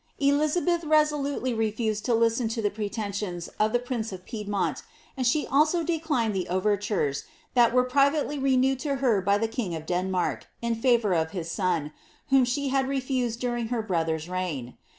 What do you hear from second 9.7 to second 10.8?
of Denmark, in